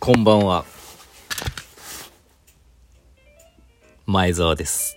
[0.00, 0.64] こんばんは。
[4.06, 4.96] 前澤です。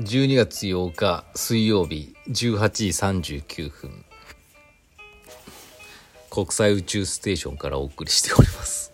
[0.00, 2.88] 12月8日水曜日18時
[3.42, 4.04] 39分。
[6.30, 8.90] 国際宇宙ステーションからお送りしております。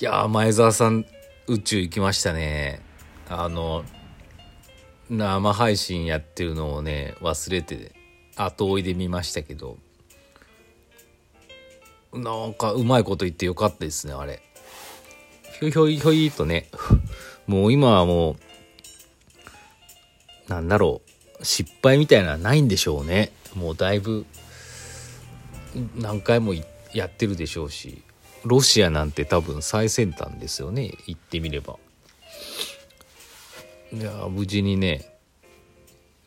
[0.00, 1.04] いやー、前澤さん、
[1.48, 2.80] 宇宙行きましたね。
[3.28, 3.84] あの、
[5.10, 7.92] 生配信やってるのをね、忘れて、
[8.36, 9.76] 後追いで見ましたけど、
[12.12, 14.42] なんかうまいこと言ってよかったですね、あれ。
[15.58, 16.68] ひょいひょいひょいとね、
[17.46, 18.36] もう今はも
[20.48, 21.02] う、なんだろ
[21.40, 23.32] う、失敗みたいなのはないんでしょうね。
[23.54, 24.24] もうだいぶ、
[25.96, 26.54] 何回も
[26.94, 28.02] やってるでしょうし、
[28.44, 31.78] ロシアなんて多分最先端ですよね、言ってみれば。
[33.92, 35.18] いや無事にね、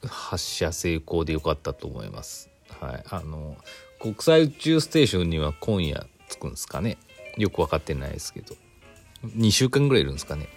[0.05, 2.49] 発射成功でよかったと思います。
[2.79, 3.03] はい。
[3.09, 3.55] あの、
[4.01, 6.97] 国際宇宙ステーションには今夜着くんですかね。
[7.37, 8.55] よく分かってないですけど。
[9.23, 10.47] 2週間ぐらいいるんですかね。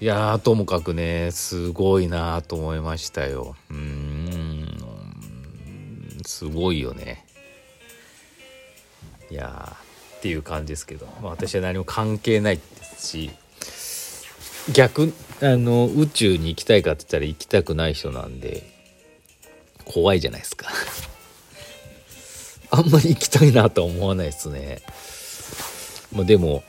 [0.00, 3.56] いやー、ともかくね、すごいなと思いましたよ。
[3.70, 4.66] うん、
[6.24, 7.26] すごいよね。
[9.30, 12.62] いやー、っていう感じですけど、まあ、私は何も関係ないで
[12.96, 13.30] すし、
[14.72, 18.62] 逆、あの、宇宙に行きたいかって言ったら行きたくない人なんで、
[19.84, 20.70] 怖いじゃないですか。
[22.72, 24.82] あんまり行きたいなとは思わないですね。
[26.12, 26.64] まあでも、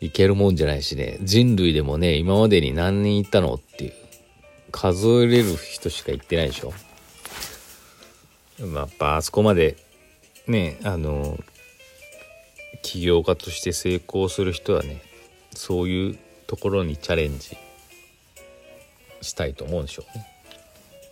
[0.00, 1.18] 行けるもんじゃないしね。
[1.22, 3.92] 人類でもね、今までに何人行ったのっていう。
[4.70, 6.72] 数えれる人しか行ってないでしょ。
[8.60, 9.76] まあ、やっぱあそこまで、
[10.46, 11.38] ね、あの、
[12.82, 15.02] 起業家として成功する人はね、
[15.54, 17.56] そういうところにチャレンジ
[19.20, 20.26] したいと思うんでしょうね。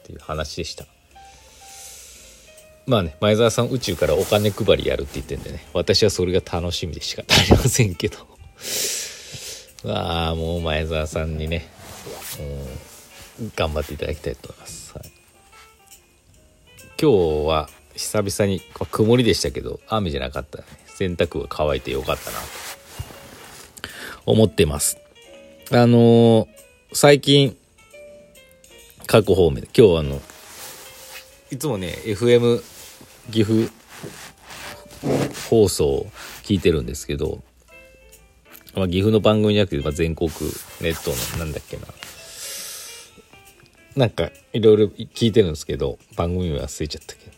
[0.01, 0.87] っていう話でした。
[2.87, 8.19] まあね、前澤さん宇宙からお金配りやるって言ってんでね、私はそれが楽しみでしかありませんけど。
[9.87, 11.69] あ あ、もう前澤さんにね、
[13.41, 14.93] うん、頑張っていただきたいと思います。
[14.95, 15.11] はい、
[17.01, 18.61] 今日は久々に、
[18.91, 20.65] 曇りでしたけど、雨じゃなかった、ね。
[20.87, 22.45] 洗濯が乾いてよかったなと
[24.27, 24.99] 思ってます。
[25.71, 26.57] あのー
[26.93, 27.57] 最近、
[29.07, 30.23] 各方面で、今日はあの、
[31.51, 32.63] いつもね、FM
[33.31, 33.73] 岐阜
[35.51, 36.07] 放送を
[36.43, 37.43] 聞いてるんですけど、
[38.75, 40.31] まあ、岐阜の番組じゃなくて、まあ、全国
[40.81, 41.83] ネットのなんだっけな。
[43.97, 47.37] なんかいろいろ聞いてるんですけど、番組名忘れちゃったけど。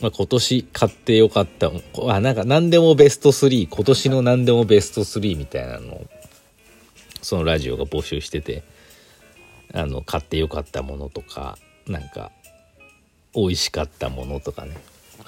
[0.00, 1.70] まあ、今年買ってよかった、
[2.08, 6.06] あ、なんか何でもベスト3、今年の何でもベスト3みたいなのを、
[7.22, 8.62] そのラジオが募集してて、
[9.72, 11.56] あの、買ってよかったものとか、
[11.86, 12.30] なんか、
[13.36, 14.76] 美味しかったものとかね。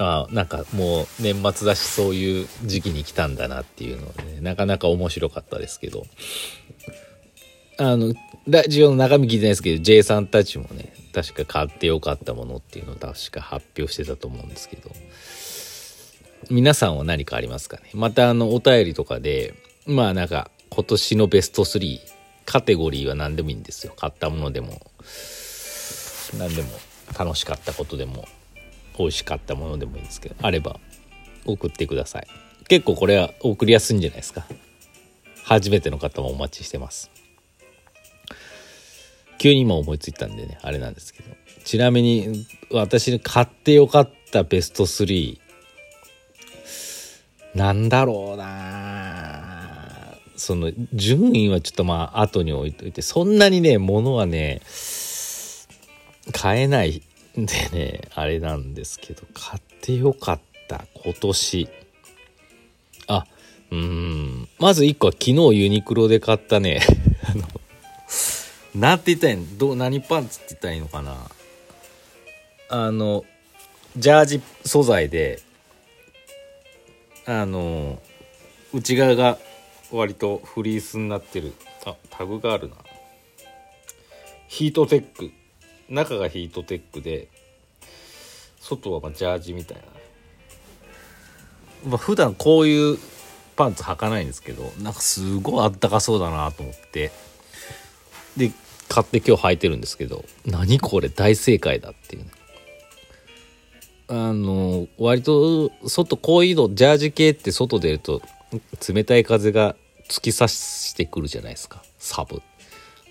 [0.01, 6.07] あなんかもう年末だしそういう時期に来たんだなっていうので、ね、なかなか面白かったですけど、
[7.79, 8.15] あの、
[8.47, 14.91] ラジオの中身聞いてないですけど、J さんたちもね、確か買ってよかったものっていうのを確か発表してたと思うんですけど、
[16.51, 17.91] 皆さんは何かありますかね？
[17.93, 19.55] またあの、お便りとかで、
[19.87, 21.99] まあなんか今年のベスト3、
[22.47, 23.95] カテゴリーは何でもいいんですよ。
[23.97, 24.81] 買ったものでも、
[26.39, 26.69] 何でも。
[27.17, 28.27] 楽しかったことでも、
[28.99, 30.81] 美味しかったものでもいいんですけど、あれば
[31.45, 32.27] 送ってください。
[32.69, 34.45] 結構これは送りやすいんじゃないですか。
[35.45, 37.11] 初めての方もお待ちしてます。
[39.39, 41.31] 急に今思いついたんでね、あれなんですけど。
[41.65, 45.39] ちなみに、私に買ってよかったベスト3。
[47.55, 54.61] なんだろうなその、順位はちょっとまあ、後に置いといて、そんなにね、物はね、
[56.33, 57.03] 買えない
[57.39, 61.69] んでね、あれなんですけど、買ってよかった、今年。
[63.07, 63.27] あ、
[63.71, 64.49] うーん。
[64.59, 66.81] まず1個は昨日ユニクロで買ったね、
[67.25, 67.43] あの、
[68.75, 69.59] なんて言ったらいいの？
[69.59, 71.31] どう、何パンツって言ったらいいのかな？
[72.71, 73.25] あの、
[73.97, 75.41] ジャージ素材で、
[77.25, 78.01] あの、
[78.73, 79.39] 内側が
[79.91, 81.55] 割とフリースになってる。
[81.87, 82.77] あ、タグがあるな。
[84.49, 85.31] ヒートテック。
[85.89, 87.29] 中がヒートテックで、
[88.61, 89.83] 外はまジャージみたいな。
[91.91, 92.99] まあ、普段こういう
[93.57, 97.11] パンツ履かないんですけど、なんかすごいあったかそうだなと思って。
[98.37, 98.53] で、
[98.89, 102.31] 買って今日履いてるんですけど、何これ大正解だっていうね。
[104.09, 108.23] あの、割と、外、こういうの、ジャージ系って外出ると、
[108.89, 109.77] 冷たい風が
[110.09, 111.83] 突き刺してくるじゃないですか。
[111.99, 112.41] サブ。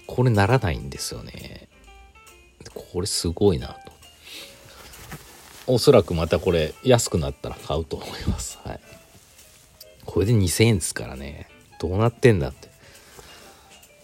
[0.08, 1.68] これならないんですよね。
[2.74, 3.76] これすごいなと。
[5.68, 8.60] おそらくまたこれ安くなったら買うと思います。
[8.64, 8.80] はい。
[10.06, 11.50] これで2000円ですからね。
[11.80, 12.70] どうなってんだって。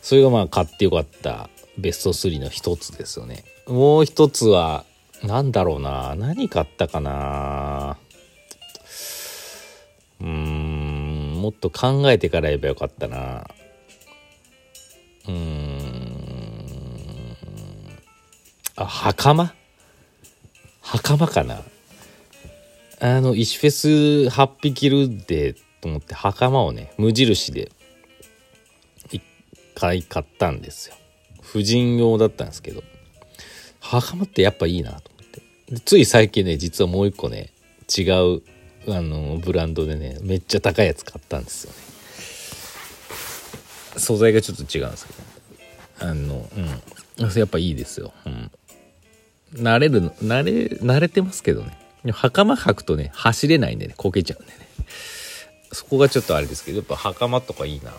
[0.01, 3.45] それがまあ買ってよかったベスト3の一つですよね。
[3.65, 4.85] もう一つは
[5.23, 6.15] 何だろうな。
[6.15, 7.97] 何買ったかな。
[10.19, 13.47] うーんもっと考えてから言えばよかったな。
[18.83, 19.53] あ袴？
[20.81, 21.61] 袴かな？
[22.99, 27.71] あの石フェス8匹いるでと思って袴をね無印で
[29.11, 29.21] 一
[29.73, 30.95] 回買ったんですよ。
[31.41, 32.83] 婦人用だったんですけど。
[33.79, 35.41] 袴ってやっぱいいなと思って。
[35.85, 37.51] つい最近ね実はもう一個ね
[37.97, 38.41] 違う
[38.89, 41.77] あのブランドでねめっちゃ高いやつ買ったんですよね。
[43.99, 45.19] 素材がちょっと違うんですけど。
[46.09, 46.67] あのうん。
[47.35, 48.51] やっぱいいですよ、うん、
[49.55, 51.77] 慣れるの慣れ慣れてますけどね。
[52.11, 54.59] 袴履くとね走れないんでねこけちゃうんでね。
[55.71, 57.91] そこがちょっとあれですけどやっぱ袴とかいいな。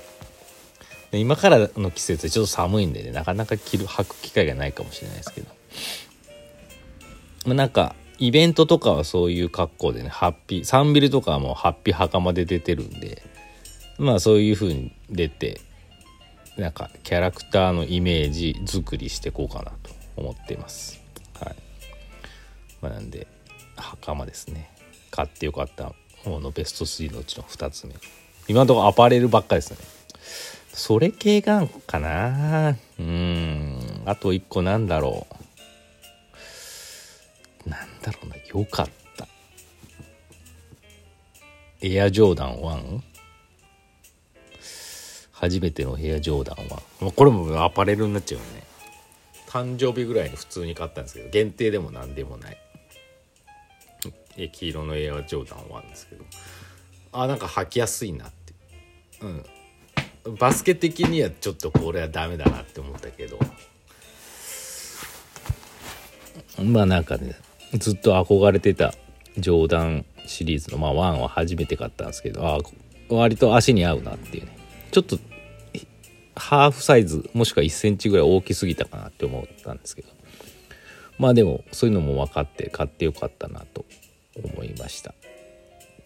[1.13, 5.49] 今からの季節はちょっと寒いんでねなかなか着る履く機会がないかもしれないですけど。
[7.47, 13.23] まなんかイベントとかはそういう格好でねハッピーサンビルとかはもうハッピー袴で出てるんで
[13.99, 15.61] まあそういう風に出て
[16.57, 21.04] なんかキャラクターのイメージ作りしていこうかなと思っています。
[21.41, 21.57] はい。
[22.81, 23.27] まあなんで
[23.77, 24.71] 袴ですね。
[25.11, 25.93] 買ってよかった
[26.25, 27.95] 方のベスト3のうちの2つ目。
[28.49, 29.79] 今のところアパレルばっかりですね。
[30.73, 32.77] それ系がんかな？
[32.99, 34.03] うん。
[34.07, 35.27] あと1個なんだろ
[37.67, 37.71] う。
[37.71, 38.37] なんだろうな。
[38.37, 39.27] よかった。
[41.81, 43.01] エアジョーダン1
[45.33, 48.63] 初めてのエアジョーダン1これもアパレルになっちゃうよね。
[49.55, 52.59] 誕生日ぐらいに普通に買ったんですけど限定でも何でもない。
[54.51, 56.25] 黄色のエアジョーダン1ですけど。
[57.13, 58.53] あなんか履きやすいなって。
[59.21, 60.37] うん。
[60.41, 63.39] バスケ的にはちょっとこれはダメだなって思ったけど。
[66.61, 67.37] まあなんかね
[67.75, 68.93] ずっと憧れてた
[69.39, 72.59] ジョーダンシリーズのまあ1は初めて買ったんですけどあ
[73.09, 74.59] 割と足に合うなっていうね。
[74.91, 75.17] ちょっと
[76.45, 80.09] ハーフサイズもしくは1センチぐらい大きすぎたかなって思ったんですけど。
[81.19, 83.87] まあでもそういうのも分かって買ってよかったなと
[84.37, 85.13] 思いました。
[85.13, 85.15] っ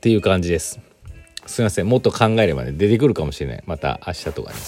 [0.00, 0.78] ていう感じです。
[1.46, 1.88] すいません。
[1.88, 3.64] もっと考えればね出てくるかもしれない。
[3.66, 4.58] また明日とかに。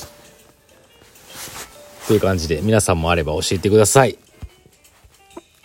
[2.08, 4.19] という感じで皆さんもあれば教えてください。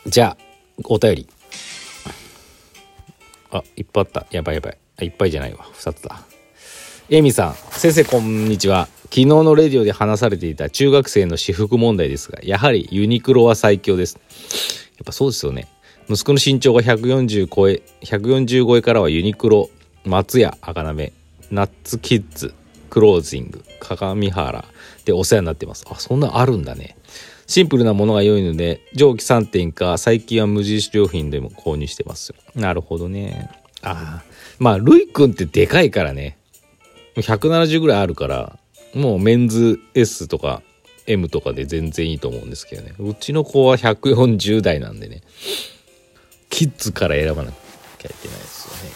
[0.05, 0.43] じゃあ
[0.83, 1.29] お便り。
[3.49, 4.27] あいっぱいあった。
[4.29, 4.77] やばいやばい。
[4.97, 5.65] あいっぱいじゃないわ。
[5.73, 6.21] 2つだ。
[7.09, 7.55] エミさん。
[7.71, 8.87] 先生こんにちは。
[9.15, 14.19] 昨日のレディオで話されていた中学生の私服問題ですがやはりユニクロは最強です。
[14.97, 15.69] やっぱそうですよね。
[16.09, 19.69] 息子の身長が140超え140超えからはユニクロ
[20.03, 21.13] 松屋赤なめ
[21.49, 22.53] ナッツキッズ
[22.89, 24.65] クロージング鏡原
[25.05, 25.85] でお世話になってます。
[25.89, 26.97] あそんなあるんだね。
[27.47, 32.33] シンプルなものが良いので蒸気3点か最近は無印良品でも購入してます。
[32.53, 33.49] なるほどね。
[33.81, 34.23] ああ
[34.59, 36.37] まあルイ君ってでかいからね。
[37.15, 38.59] 170ぐらいあるから
[38.95, 40.63] もうメンズ S とか
[41.05, 42.93] M とかで全然いいと思うんですけどね。
[42.97, 45.21] うちの子は140代なんでね。
[46.49, 47.57] キッズから選ばなきゃい
[47.99, 48.95] けないですよね。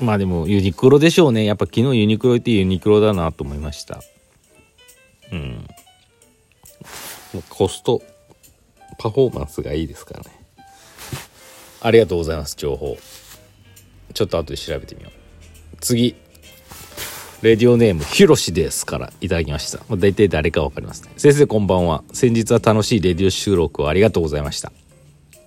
[0.00, 1.44] まあでもユニクロでしょうね。
[1.44, 4.02] やっぱ昨日ユニクロ行ってユニクロだなと思いました。
[5.30, 5.66] うん。
[7.50, 8.02] コスト
[8.98, 10.30] パフォーマンスがいいですからね。
[11.82, 12.96] ありがとうございます情報。
[14.14, 15.76] ちょっと後で調べてみよう。
[15.80, 16.16] 次。
[17.42, 19.78] レディオネームひろしですからいただきました。
[19.88, 21.10] まあ、大体誰かわかりますね。
[21.16, 22.02] 先生こんばんは。
[22.12, 24.72] 先日は楽しいレディオ収録をありがとうございました。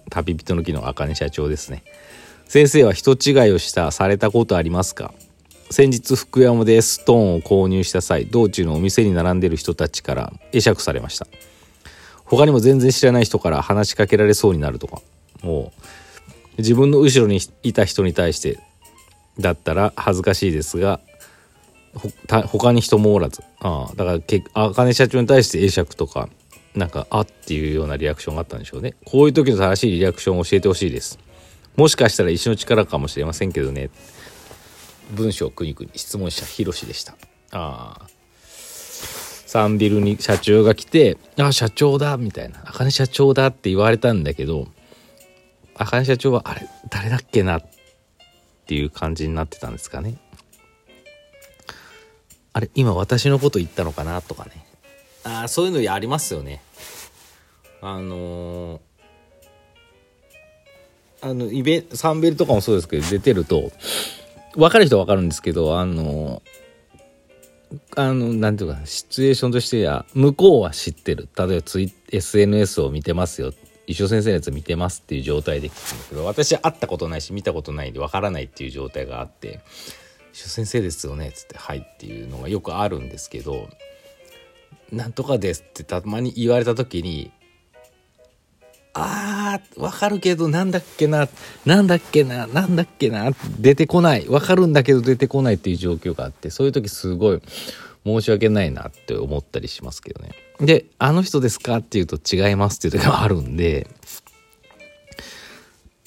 [0.09, 1.83] 旅人の木の茜社長ですね。
[2.45, 5.13] 先生は人違いをしたされたことありますか？
[5.69, 11.27] 先日福山でストーンを購入した際道中のお店に並んでる人たちから会釈されました
[12.23, 15.01] 他にも全然知らない人から話しかけられそうになるとか
[15.43, 15.81] もう
[16.59, 18.59] 自分の後ろにいた人に対して
[19.41, 21.01] だったら恥ずかしいですが
[21.97, 23.43] 他に人もおらず。
[23.59, 26.29] ああだからけ茜社長に対して会釈とか
[26.75, 28.95] なんかあっていうようなリアクションがあったんでしょうね。
[29.05, 31.19] こういう時の正しいリアクションを教えてほしいです。
[31.75, 33.89] もしかしたら石の力かもしれませんけどね。
[35.11, 37.13] 文章くにくに質問者ひろしでした。
[37.51, 38.07] ああ。
[39.47, 44.67] サンビルに社長が来て「あ社長だ」みたいな「茜社長だ」って言われたんだけど
[45.75, 47.65] 茜社長はあれ誰だっけなっ
[48.65, 50.17] ていう感じになってたんですかね。
[52.57, 54.19] あれ今私のこと言ったのかな？
[54.23, 54.65] とかね。
[55.23, 56.59] あそういうのありますよね。
[57.81, 58.79] あのー、
[61.21, 63.71] あのイベサンベルとかもそうですけど出てると
[64.55, 66.41] 分かる人は分かるんですけどあの
[67.95, 71.29] あのなんていうかシチュエーションとしては向こうは知ってる。
[71.37, 73.53] 例えばツイ SNS を見てますよ。
[73.85, 79.59] 一生先生のやつ見てますっていう状態で聞くんだけど私は会ったことないし見たことないんで分からないっていう状態があって
[80.43, 83.69] 「先生ですよね」っつって「はい」っていうのがよくあるんですけど
[84.91, 87.31] 「なんとかです」ってたまに言われた時に
[88.99, 91.29] あー、わかるけど、なんだっけな、
[91.67, 94.27] なんだっけな、なんだっけな、出てこない。
[94.27, 97.41] わかるんだけど出てこないっていう状況があって、そういう時すごい
[98.03, 100.31] 申し訳ないなって思ったりしますけどね。
[100.59, 101.77] で、あの人ですか？
[101.77, 103.87] っていうと違いますっていう時もあるんで、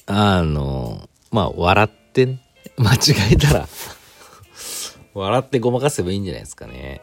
[0.07, 2.39] あの、まあ、笑って、
[2.77, 2.99] 間違
[3.31, 3.69] えたら
[5.15, 7.01] 笑ってごまかせばいいんじゃないですかね。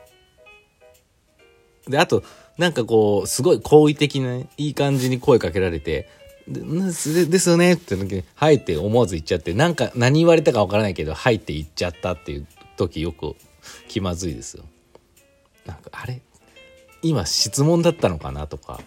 [1.87, 2.23] で、あと、
[2.57, 6.09] なんかこう、すごい好意的な、いい感じに声かけられて、
[6.47, 12.47] でですよねって時に、はいって思わず言っちゃって、なんか何言われたかわからないけど、はいって言っちゃったっていう
[12.77, 13.35] 時よく
[13.89, 14.63] 気まずいですよ。
[15.65, 16.21] なんか、あれ？
[17.01, 18.79] 今質問だったのかなとか、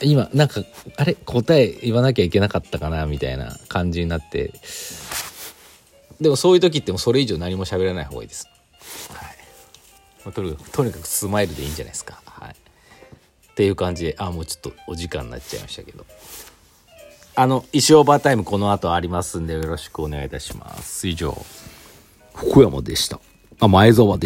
[0.00, 0.62] 今、なんか、
[0.96, 1.14] あれ？
[1.14, 4.52] 答え言わなきゃいけなかったかなみたいな感じになって、
[6.20, 8.48] でもそういう時ってもそれ以上何も喋らない方がいいです。
[9.12, 9.36] はい。
[10.24, 12.20] まあ、とにかくとにかくスマイルでいいんじゃないですか。
[12.24, 16.04] はい、っていう感じであもうちょっとお時間になっちゃいましたけど。
[17.38, 21.06] あの石オーバータイムこの後ありますんでよろしくお願いいたします。
[21.06, 21.36] 以上
[22.34, 23.20] 福山でした。
[23.60, 24.24] あ前澤でした。